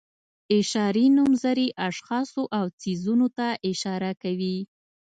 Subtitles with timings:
[0.57, 4.57] اشاري نومځري اشخاصو او څیزونو ته اشاره کوي.